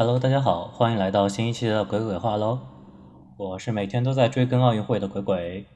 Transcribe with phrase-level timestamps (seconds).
[0.00, 2.58] Hello，大家好，欢迎来到新一期的鬼鬼话喽。
[3.36, 5.66] 我是每天都在追更奥运会的鬼鬼。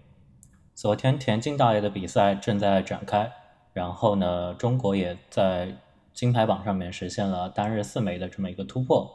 [0.74, 3.30] 昨天田径大类的比赛正在展开，
[3.74, 5.76] 然后呢，中国也在
[6.14, 9.12] 金牌榜上面实现了单日四枚的这么一个突破。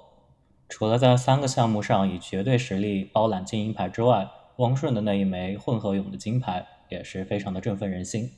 [0.69, 8.29] 除了在三个项目上以绝对实力包揽金银牌之外，汪顺的那一枚混合泳的金牌也是非常的振奋人心。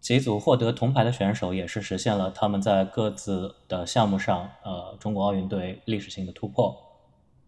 [0.00, 6.76] 几组获得铜牌的选手也是实现了他们在各自的项目上，呃，中国奥运队历史性的突破。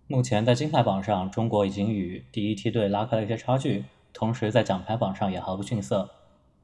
[0.08, 6.10] 目前在金牌榜上，中国已经与第一梯队拉开了一些差距，同时在奖牌榜上也毫不逊色，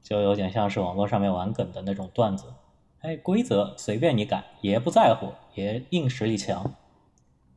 [0.03, 2.53] 就有点像是网络上面玩梗的那种段子。
[2.99, 6.73] 哎，规则随便你改，爷不在乎，爷硬实力强。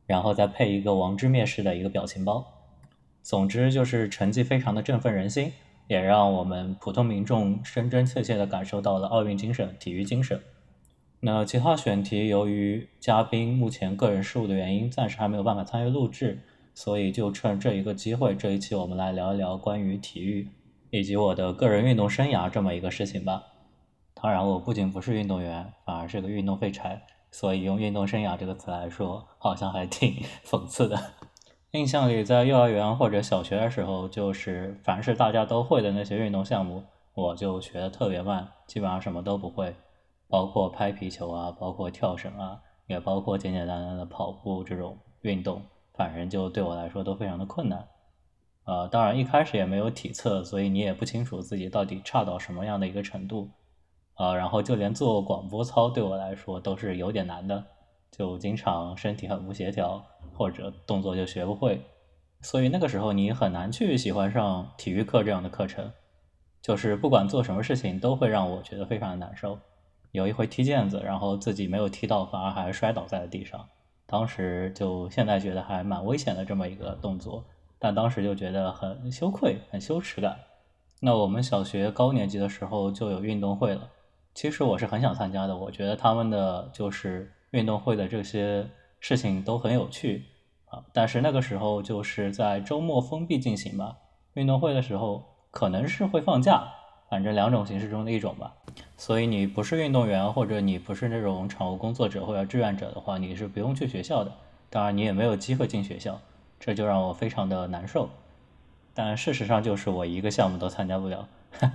[0.05, 2.45] 然后再配一个王之蔑视的一个表情包。
[3.21, 5.51] 总之就是成绩非常的振奋人心。
[5.91, 10.41] 也让我们普通民众真真切切地感受到了奥运精神、体育精神。
[11.19, 20.47] 那其他选题由于嘉宾目前个人事务的原因，暂时还没有办法参与录制，所以就趁这一个机会，这一期我们来聊一聊关于体育
[20.91, 23.43] 以及我的个人运动生涯这么一个事情吧。
[24.13, 30.97] 当然，我不仅不是运动员，反而是个运动废柴，所以用“运动生涯”这个词来说，好像还挺 讽刺的。
[31.71, 36.83] 印象里，在幼儿园或者小学的时候，就是凡是大家都会的那些运动项目，
[37.13, 39.73] 我就学的特别慢，基本上什么都不会，
[40.27, 45.61] 包括拍皮球啊，包括跳绳啊，也包括简简单单的跑步这种运动，
[45.93, 47.87] 反正就对我来说都非常的困难。
[48.65, 53.49] 呃，当然一开始也没有体测，所以你也不清楚自己到底差到什么样的一个程度。
[54.15, 57.63] 啊，然后就连做广播操对我来说都是有点难的。
[58.11, 61.81] 就经常身体很不协调，或者动作就学不会，
[62.41, 65.91] 所以那个时候你很难去喜欢上体育课这样的课程。
[66.61, 69.57] 就是不管做什么事情都会让我觉得非常的难受。
[70.11, 73.67] 有一回踢毽子，然后自己没有踢到，反而还摔倒在了地上。
[74.05, 77.45] 当时就现在觉得还蛮危险的这么一个动作，
[77.79, 80.37] 但当时就觉得很羞愧、很羞耻感。
[80.99, 83.89] 那我们小学高年级的时候就有运动会了，
[84.35, 87.31] 其实我是很想参加的，我觉得他们的就是。
[87.51, 88.67] 运动会的这些
[88.99, 90.23] 事情都很有趣
[90.69, 93.97] 啊，但是那个时候就是在周末封闭进行吧。
[94.33, 96.63] 运动会的时候可能是会放假，
[97.09, 98.53] 反正两种形式中的一种吧。
[98.95, 104.31] 所以你不是运动员或者你不是那种场务工作者或者志愿者的话，你是不用去学校的。
[104.69, 106.17] 当然你也没有机会进学校，
[106.57, 108.07] 这就让我非常的难受。
[108.93, 111.27] 但事实上就是我一个项目都参加不了，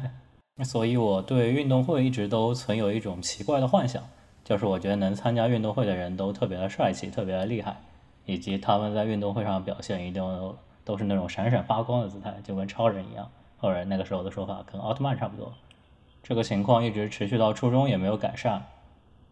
[0.65, 4.03] 所以我对运动会一直都存有一种奇怪的幻想。
[4.47, 7.77] 就是我觉得能参加运动会的人都特别的帅气，特别的厉害，
[8.27, 15.53] 以及他们在运动会上表现一定都是那种闪闪发光的姿态，就跟超人一样，或者那个时候的说法跟奥特曼差不多。
[16.23, 18.63] 这个情况一直持续到初中也没有改善。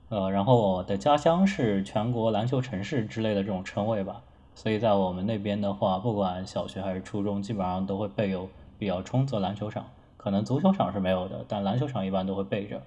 [0.08, 4.20] 呃，然后我的家乡是全国篮球城市之类的这种称谓吧，
[4.56, 8.48] 所以在我们那边的话，不管小学还是初中，基本上都会备有
[8.80, 9.84] 比较充足的篮球场，
[10.16, 12.82] 可能足球场是没有的，但篮球场一般都会备着。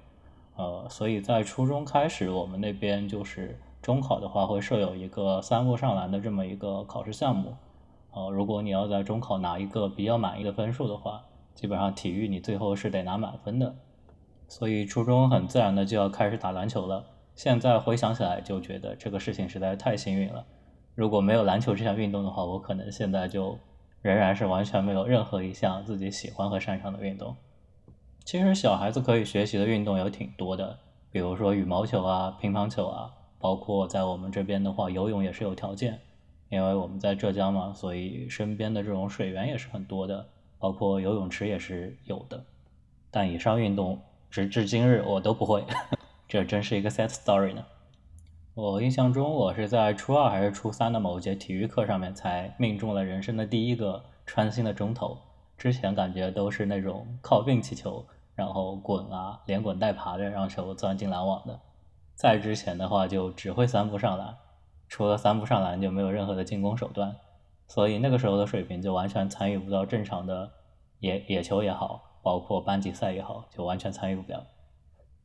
[0.58, 7.56] 呃，所以在初中开始，我们那边就是中考的话，会设有一个三步上篮的这么一个考试项目。
[8.12, 11.24] 呃，如果你要在中考拿一个比较满意的分数的话，
[11.54, 13.76] 基本上体育你最后是得拿满分的。
[14.48, 17.06] 所以初中很自然的就要开始打篮球了。
[17.36, 20.44] 现在回想起来，就觉得这个事情实在是太幸运了。
[20.96, 23.60] 如果没有篮球这项运动的话，我可能现在就
[24.02, 27.36] 仍然是完全没有任何一项自己喜欢和擅长的运动。
[28.28, 30.78] 其实小孩子可以学习的运动有挺多的，
[31.14, 35.98] 比如说羽毛球啊、乒乓球啊，包括在我们这边的话，游泳也是有条件，
[36.50, 40.28] 因为我们在浙江嘛，所以身边的这种水源也是很多的，
[40.60, 42.44] 包括游泳池也是有的。
[43.10, 43.98] 但以上运动
[44.30, 45.64] 直至今日我都不会，
[46.28, 47.64] 这真是一个 sad story 呢。
[48.56, 55.18] 我印象中，我是在初二还是初三的某节体育课上面才命中了人生的第一个穿心的中投，
[55.58, 58.06] 之前感觉都是那种靠运气球。
[58.38, 61.60] 然后滚啊，连滚带爬的让球钻进篮网的。
[62.14, 64.38] 再之前的话就只会三步上篮，
[64.88, 67.16] 除了三步上篮就没有任何的进攻手段，
[67.68, 70.52] 所以那个时候的水平就完全参与不到正常的
[71.00, 74.46] 野野球也好，包括班级赛也好，就完全参与不了。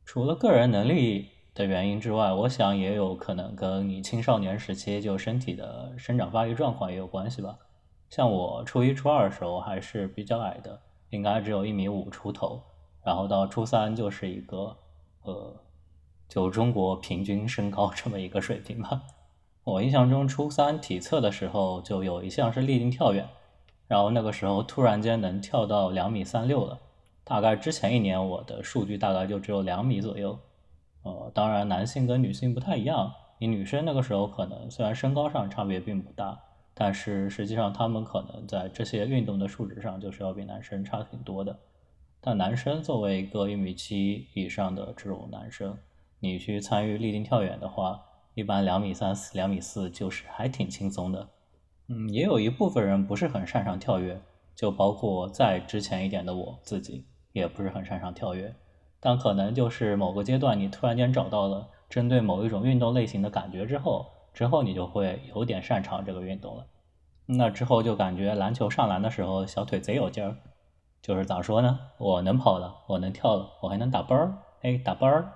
[0.03, 7.59] 除了个人能力的原因之外，我想也有可能跟你青少年时期就身体的生长发育状况也有关系吧。
[8.09, 12.61] 像我初一初二的时候还是比较矮的，应该只有一米五出头。
[13.03, 14.77] 然后到初三就是一个，
[15.23, 15.53] 呃，
[16.29, 19.03] 就中国平均身高这么一个水平吧。
[19.65, 23.27] 我印象中初三体测的时候就有一项是立定跳远，
[23.87, 26.79] 然后那个时候突然间能跳到两米三六了。
[27.23, 30.37] 大概之前一年我的数据大概就只有两米左右。
[31.03, 36.39] 呃，当然男性跟女性不太一样，你女生那个时候可能虽然身高上差别并不大，
[36.73, 41.57] 但是实际上她们可能在这些运动的数值上就是要比男生差挺多的。
[42.25, 45.77] 但男生作为一个一米七以上的这种男生，
[46.21, 48.01] 你去参与立定跳远的话，
[48.33, 51.27] 一般两米三四、两米四就是还挺轻松的。
[51.89, 54.21] 嗯，也有一部分人不是很擅长跳跃，
[54.55, 58.55] 就包括在之前一点的我自己，也不是很擅长跳跃。
[59.01, 66.65] 但可能就是某个阶段，你突然间找到了针对某一种运动类型的感觉之后，之后你就会有点擅长这个运动了。
[67.25, 70.37] 那之后就感觉篮球上篮的时候，小腿贼有劲儿。
[71.03, 71.77] 就是咋说呢？
[71.97, 75.33] 我能跑了，我能跳了，我还能打班儿，哎，打班儿。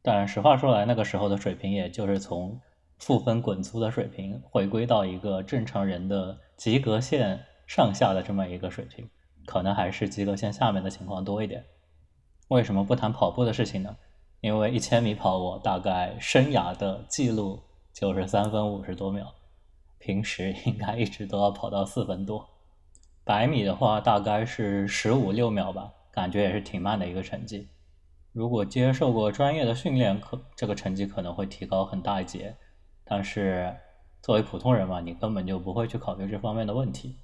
[0.00, 2.60] 但实话说来，那个时候的水平，也就是从
[2.98, 9.10] 负分滚粗的水平，回归到一个正常人的及格线上下的这么一个水平，
[9.44, 11.64] 可能还是及格线下面的情况多一点。
[12.46, 13.96] 为什么不谈跑步的事情呢？
[14.40, 17.60] 因为一千米跑，我大概生涯的记录
[17.92, 19.34] 就是三分五十多秒，
[19.98, 22.48] 平时应该一直都要跑到四分多。
[23.26, 27.66] 百米的话，大概是十五六秒吧，感觉也是挺慢的一个成绩。
[28.32, 32.54] 如果接受过专业的训练，可这个成绩可能会提高很大一截。
[33.04, 33.74] 但是
[34.22, 37.16] 作为普通人嘛，你根本就不会去考虑这方面的问题，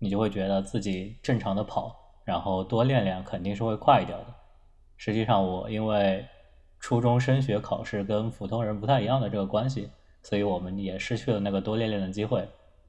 [0.00, 4.34] 你就会觉得自己正常的跑，然后多练练肯定是会快一点的。
[4.96, 6.26] 实际上，我因为
[6.80, 9.88] 初中升学考试跟普通人不太一样的这个关系，
[10.20, 12.44] 所以我们也失去了那个多练练的机会。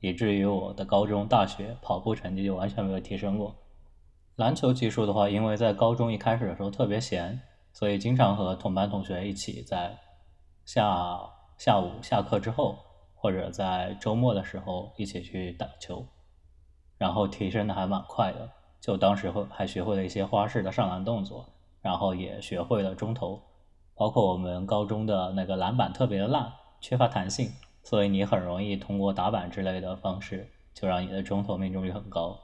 [0.06, 3.56] 以至于我的高中、大学跑步成绩就完全没有提升过。
[4.36, 7.42] 篮球技术的话，因为在高中一开始的时候特别闲，
[7.74, 9.98] 所以经常和同班同学一起在
[10.63, 11.19] 下
[11.57, 12.78] 下午下课之后，
[13.16, 16.06] 或者在周末的时候一起去打球，
[17.00, 18.51] 然后提升的还蛮快的。
[18.80, 21.50] 就当时会还学会了一些花式的上篮动作，
[21.81, 23.42] 然后也学会了中投，
[23.96, 27.50] 包括我们高中的那个篮板特别的烂，缺乏弹性。
[27.86, 32.40] 所以你很容易通过打板之类的方式，就让你的中投命中率很高。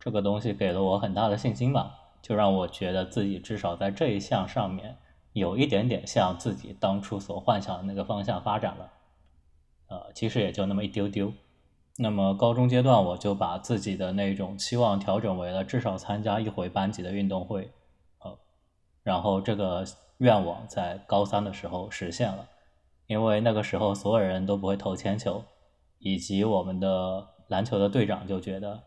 [0.00, 4.98] 这个东西给了我很大的信心吧，就让我觉得自己至少在这一项上面
[5.32, 8.90] 有一点点向自己当初所幻想的那个方向发展了。
[9.86, 11.32] 呃，其实也就那么一丢丢。
[11.96, 17.70] 那么高中阶段，我就把自己的那种期望调整为了至少参加一回班级的运动会。
[18.18, 18.36] 呃，
[19.04, 19.84] 然后这个
[20.18, 22.48] 愿望在高三的时候实现了。
[23.06, 25.44] 因为那个时候所有人都不会投铅球，
[25.98, 28.82] 以及我们的篮球的队长就觉得，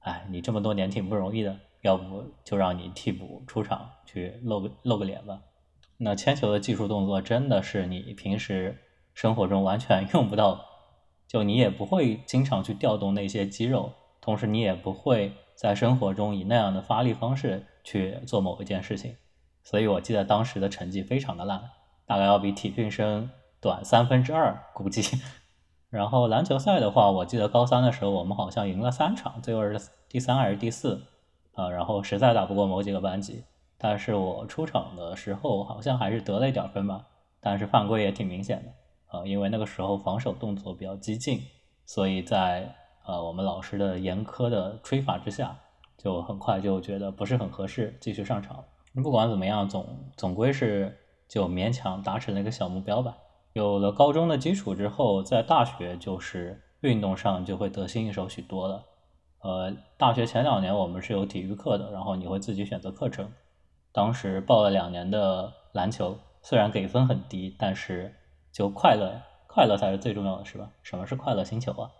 [0.00, 5.40] 哎，你这么多年挺不容易的，要不就让你替补出场去露个露个脸吧。
[5.98, 8.76] 那铅球的技术动作真的是你平时
[9.14, 10.64] 生活中完全 用不到，
[11.28, 19.14] 就你也不会经常去调动那些肌肉，同时你也不会在生活中以那样的发力方式去做某一件事情。
[19.62, 21.62] 所以我记得当时的成绩非常的烂，
[22.06, 23.30] 大概要比体训生。
[23.60, 25.18] 短三分之二估计，
[25.90, 29.78] 然后篮球赛的话，我记得高三的时候我们好像赢了三场，最后是
[30.08, 31.02] 第三还是第四
[31.52, 31.68] 啊？
[31.68, 33.44] 然后实在打不过某几个班级，
[33.76, 37.06] 但是我出场的时候好像还是得了一点分吧，
[37.40, 41.42] 但是犯规也挺明显的啊，因为那个时候防守动作比较激进，
[41.84, 42.74] 所以在
[43.04, 45.58] 呃我们老师的严苛的吹罚之下，
[45.98, 48.64] 就很快就觉得不是很合适继续上场。
[48.94, 49.86] 不管怎么样，总
[50.16, 50.98] 总归是
[51.28, 53.16] 就勉强达成了一个小目标吧。
[53.52, 58.84] 有了高中的基础之后，在大学就是运动上就会得心应手许多了。
[59.40, 63.32] 呃，大学前两年我们是有体育课的，然后你会自己选择课程。
[63.92, 68.14] 当时报了两年的篮球，虽然给分很低，但是
[68.52, 70.70] 就快乐，快乐才是最重要的，是吧？
[70.82, 71.90] 什么是快乐星球啊？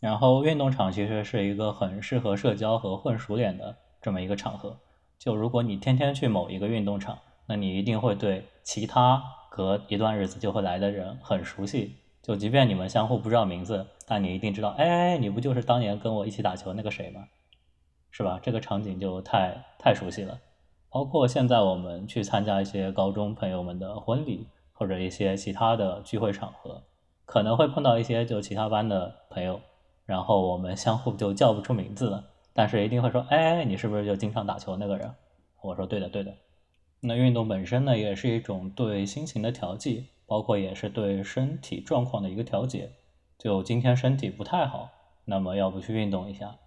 [0.00, 4.78] 然后运动场其实是一个很适合社交和混熟脸的这么一个场合。
[5.18, 9.22] 就如果你天天去某一个运动场，那你一定会对其他。
[9.48, 17.26] 隔一段日子就会来的人很熟悉，就即便你们相互不知道名字，但你一定知道，哎，你不就是当年跟我一起打球那个谁吗？
[18.10, 18.38] 是吧？
[18.42, 20.38] 这个场景就太太熟悉了。
[20.90, 26.82] 包括现在我们去参加一些高中朋友们的婚礼，或者一些其他的聚会场合，
[27.24, 29.58] 可能会碰到一些就其他班的朋友，
[30.04, 32.22] 然后我们相互就叫不出名字了，
[32.52, 35.14] 但是一定会说，哎，你是不是就经常打球那个人？
[35.62, 36.34] 我说对的，对的。
[37.08, 42.90] 那运动本身呢，也是一种对心情的调剂，包括也是对身体状况的一个调节。
[43.38, 44.90] 就今天身体不太好，
[45.24, 46.58] 那么要不去运动一下；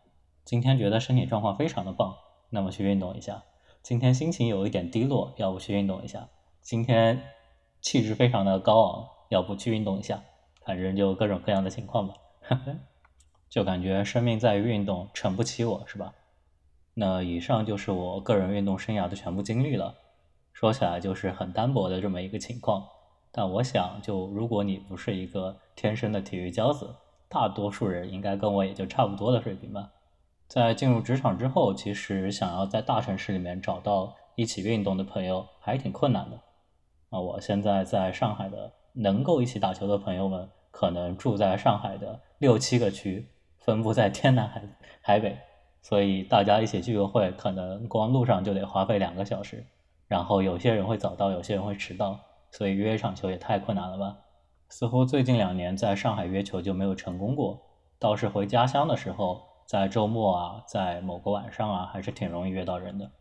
[0.46, 2.16] 今天觉得身体状况非常的棒，
[2.52, 3.44] 那么去运动一下；
[3.84, 6.30] 今天心情有一点低落，要不去运动一下；
[6.62, 7.22] 今天
[7.82, 10.24] 气质非常的高昂，要不去运动一下。
[10.64, 12.14] 反正就各种各样的情况吧，
[13.50, 16.14] 就感觉生命在于运动，撑不起我是吧？
[16.94, 19.96] 那以上就是我个人运动生涯的全部经历了。
[20.60, 22.86] 说起来就是很单薄的这么一个情况，
[23.32, 26.94] 但我想，就如果你不是一个天生的体育骄子，
[27.30, 29.90] 大多数人应该跟我也就差不多的水平吧。
[30.50, 36.38] 在进入职场之后，其实想要在大城市里面找到一起运动的朋友还挺困难的。
[37.12, 44.62] 啊，我现在在上海的能够一起打球的朋友们，可能住在上海的六七个区，分布在天南海
[45.00, 45.38] 海北，
[45.82, 49.66] 所以大家一起聚个会，可能光路上就得花费两个小时。
[50.10, 52.20] 然后有些人会早到，有些人会迟到，
[52.52, 54.18] 所以约一场球也太困难了吧？
[54.68, 57.62] 似乎最近两年在上海约球就没有成功过，
[57.98, 59.48] 倒是回家乡的时候。
[59.70, 63.12] 在周末啊，在某个晚上啊，还是挺容易约到人的，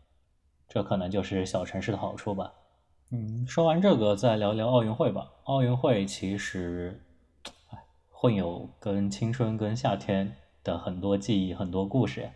[0.67, 2.51] 这可能就是小城市的好处吧。
[3.11, 5.29] 嗯，说完这个，再聊聊奥运会吧。
[5.43, 7.05] 奥运会其实，
[7.69, 7.77] 哎，
[8.09, 12.31] 混有跟青春、跟夏天的很多记忆、很多故事呀。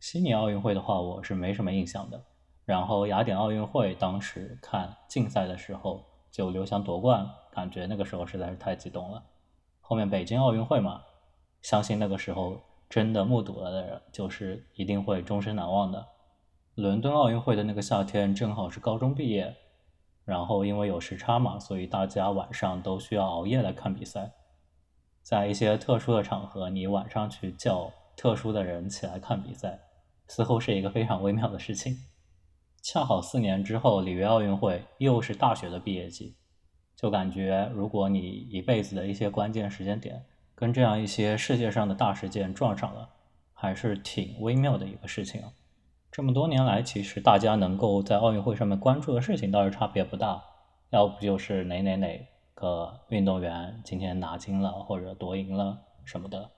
[0.00, 2.24] 悉尼奥运会的话，我是没什么印象的。
[2.64, 9.22] 然后雅典奥运会，当时看竞赛的时候，就刘翔夺冠，感觉那个时候实在是太激动了。
[9.80, 11.02] 后面北京奥运会嘛，
[11.62, 12.60] 相信那个时候。
[12.90, 16.06] 真的目睹了的人，就是一定会终身难忘的。
[16.76, 19.56] 伦敦奥运会的那个夏天，正好是高中毕业，
[20.24, 24.30] 然后因为有时差嘛，所以大家晚上都需要熬夜来看比赛。
[25.22, 29.80] 在一些特殊的场合，你晚上去叫特殊的人起来看比赛，
[30.28, 31.96] 似乎是一个非常微妙的事情。
[32.84, 36.36] 恰好四年之后，里约奥运会又是大学的毕业季，
[36.94, 40.22] 就感觉如果你一辈子的一些关键时间点。
[40.54, 43.08] 跟这样一些世界上的大事件撞上了，
[43.54, 45.42] 还是挺微妙的一个事情。
[46.12, 50.44] 这么多年来，其实大家能够在奥运会上面关注的事情倒是差别不大，
[50.90, 56.50] 要不就是哪哪哪个运动员今天拿金了或者夺银了什么的，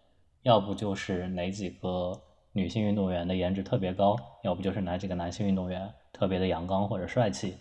[0.42, 2.20] 要不就是哪几个
[2.52, 7.58] 女性运动员的颜值特别高，要不就是哪几个男性运动员特别的阳刚或者帅气，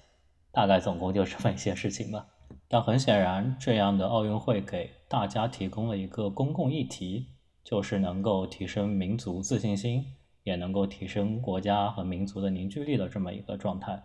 [0.49, 2.25] 大概总共就这么一些事情吧。
[2.69, 7.25] 但很显然，这样的奥运会给大家提供了一个公共议题，
[7.65, 10.05] 就是能够提升民族自信心，
[10.43, 14.01] 也能够提升国家和民族的凝聚力的这么一个状态。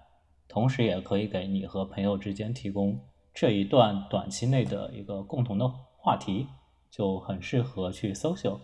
[0.48, 2.98] 同时，也可以给你和朋友之间提供
[3.32, 6.48] 这一段短期内的一个共同的话题，
[6.90, 8.58] 就很适合去 social。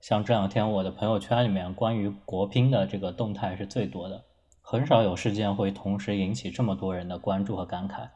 [0.00, 4.24] 像这两天我的朋友圈里面关于国乒的这个动态是最多的，
[4.68, 8.08] 很少有事件会同时引起这么多人的关注和感慨。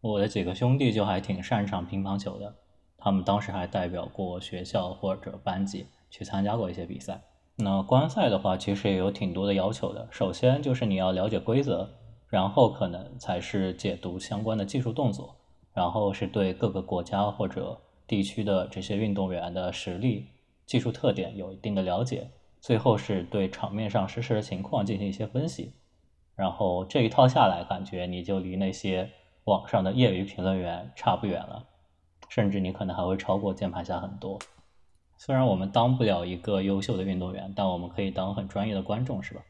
[0.00, 2.54] 我的几个兄弟就还挺擅长乒乓球的，
[2.96, 7.20] 他们当时还代表过学校或者班级去参加过一些比赛。
[7.56, 10.06] 那观赛的话，其实也有挺多的要求的。
[10.12, 11.90] 首先就是你要了解规则，
[12.28, 15.34] 然后可能才是解读相关的技术动作，
[15.74, 20.28] 然后是对各个国家或者地区的这些运动员的实力、
[20.66, 25.72] 技术特点有一定的了解，最后是对场面上实时的情况进行一些分析。
[26.36, 29.10] 然后这一套下来，感觉你就离那些。
[29.46, 31.64] 网上的业余评论员差不远了，
[32.28, 34.36] 甚至你可能还会超过键盘侠很多。
[35.16, 39.42] 虽然我们当不了一个优秀的运动员，但我们可以当很专业的观众，是吧？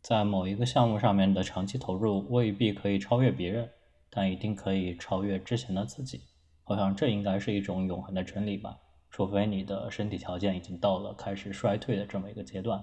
[0.00, 3.68] 在某一个项目上面的长期投入未必可以超越别人，
[4.10, 6.20] 但一定可以超越之前的自己。
[6.62, 8.78] 好像这应该是一种永恒的真理吧？
[9.10, 12.80] 除非你的身体条件已经到了开始衰退的这么一个阶段。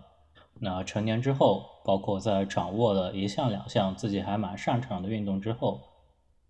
[0.60, 5.82] 那成年之后，包括在掌握了一项两项自己还蛮擅长的运动之后。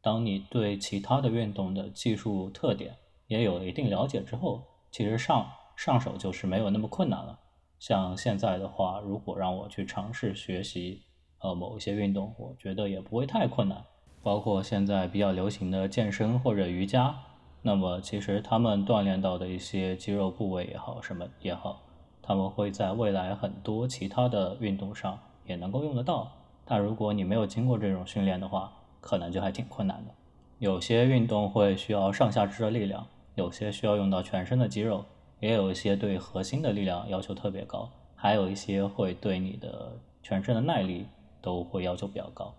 [0.02, 2.94] 当你对其他的运动的技术特点
[3.28, 7.40] 也有了一定了解之后，其实上上手就是没有那么困难了。
[7.80, 11.04] 像现在的话，如果让我去尝试学习
[11.40, 13.82] 呃某一些运动，我觉得也不会太困难。
[14.22, 17.16] 包括现在比较流行的健身或者瑜伽，
[17.62, 21.83] 那么其实他们锻炼到的一些肌肉部位也好，什么也好，
[22.24, 26.32] 他们会在未来很多其他的运动上也能够用得到。
[26.65, 30.12] 但如果你没有经过这种训练的话，可能就还挺困难的，
[30.60, 35.03] 有些运动会需要上下肢的力量，有些需要用到全身的肌肉，
[35.42, 41.06] 也有一些对核心的力量要求特别高，还有一些会对你的全身的耐力
[41.42, 42.56] 都会要求比较高。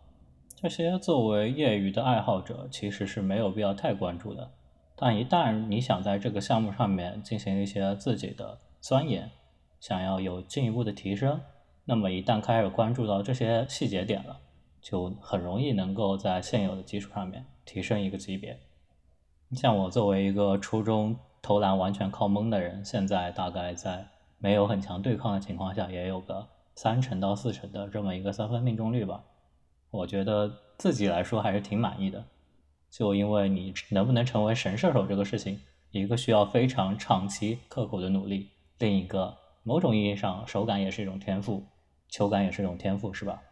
[0.56, 4.50] 这些作为业余的爱好者其实是没有必要太关注的，
[4.94, 9.30] 但一旦你想在这个项目上面进行一些自己的钻研，
[9.80, 11.40] 想要有进一步的提升，
[11.84, 14.40] 那么一旦开始关注到这些细节点了。
[14.80, 18.60] 就很容易能够在现有的基础上面提升一个级别。
[19.52, 29.24] 像我作为一个初中投篮完全靠蒙的人，现在大概在没有很强对抗的情况下，也有个三成到四成的这么一个三分命中率吧。
[29.90, 32.22] 我觉得自己来说还是挺满意的。
[32.90, 35.58] 就因为你能不能成为神射手这个事情，
[35.92, 38.50] 一个需要非常长期刻苦的努力，
[38.80, 41.64] 另一个某种意义上手感也是一种天赋，
[42.08, 43.42] 球感也是一种天赋，是吧？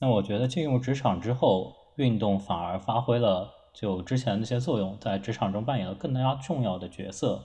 [0.00, 7.40] 那我觉得进入职场之后，运动反而发挥了就之前那些作用在职场中扮演了更加重要的角色。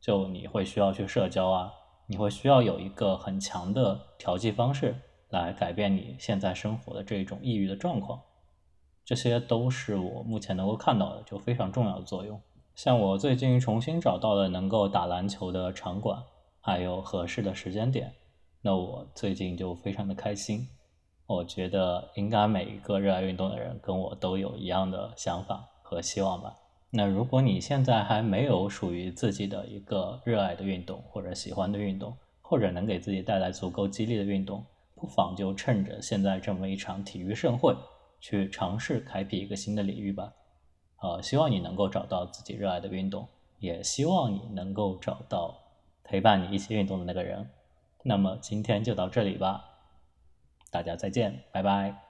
[0.00, 1.72] 就你会需要去社交啊，
[2.06, 4.94] 你会需要有一个很强的调剂方式
[5.30, 8.22] 来改变你现在生活的这种抑郁的状况。
[9.04, 12.40] 这些都是我目前能够看到的就非常重要的作用。
[12.76, 16.22] 像我最近重新找到了能够打篮球的场馆，
[16.68, 18.12] 还有合适的时间点，
[18.60, 20.68] 那我最近就非常的开心。
[21.26, 26.54] 我觉得应该每一个热爱运动的人跟我都有一样的想法和希望吧。
[26.90, 34.62] 那如果你现在还没有属于自己的一个热爱的运动或者喜欢的运动，或者能给自己带来足够激励的运动，
[34.94, 37.74] 不妨就趁着现在这么一场体育盛会，
[38.20, 40.30] 去尝试开辟一个新的领域吧。
[41.00, 43.26] 呃，希望你能够找到自己热爱的运动，
[43.58, 45.58] 也希望你能够找到
[46.08, 47.50] 陪伴你一起运动的那个人。
[48.02, 49.66] 那么今天就到这里吧。
[50.70, 52.07] 大家再见，拜拜。